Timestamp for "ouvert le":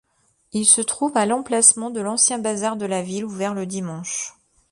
3.23-3.67